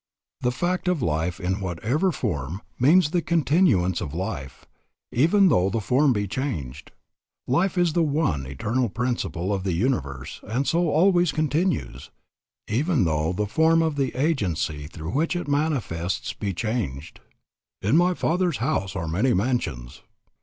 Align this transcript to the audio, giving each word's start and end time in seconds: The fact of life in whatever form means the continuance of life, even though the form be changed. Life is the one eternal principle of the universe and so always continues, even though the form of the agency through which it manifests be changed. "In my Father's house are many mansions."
The 0.41 0.51
fact 0.51 0.87
of 0.87 1.03
life 1.03 1.39
in 1.39 1.59
whatever 1.59 2.11
form 2.11 2.63
means 2.79 3.11
the 3.11 3.21
continuance 3.21 4.01
of 4.01 4.15
life, 4.15 4.65
even 5.11 5.49
though 5.49 5.69
the 5.69 5.79
form 5.79 6.11
be 6.11 6.27
changed. 6.27 6.89
Life 7.45 7.77
is 7.77 7.93
the 7.93 8.01
one 8.01 8.47
eternal 8.47 8.89
principle 8.89 9.53
of 9.53 9.63
the 9.63 9.73
universe 9.73 10.39
and 10.41 10.67
so 10.67 10.89
always 10.89 11.31
continues, 11.31 12.09
even 12.67 13.03
though 13.05 13.31
the 13.31 13.45
form 13.45 13.83
of 13.83 13.95
the 13.95 14.15
agency 14.15 14.87
through 14.87 15.11
which 15.11 15.35
it 15.35 15.47
manifests 15.47 16.33
be 16.33 16.51
changed. 16.51 17.19
"In 17.83 17.95
my 17.95 18.15
Father's 18.15 18.57
house 18.57 18.95
are 18.95 19.07
many 19.07 19.35
mansions." 19.35 20.01